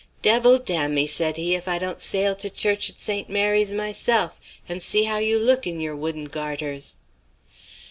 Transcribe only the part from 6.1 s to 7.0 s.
garters.'